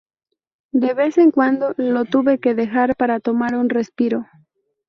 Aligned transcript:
De 0.71 0.95
vez 0.95 1.19
en 1.19 1.29
cuando, 1.29 1.75
lo 1.77 2.05
tuve 2.05 2.39
que 2.39 2.55
dejar 2.55 2.95
para 2.95 3.19
tomar 3.19 3.53
un 3.55 3.69
respiro. 3.69 4.25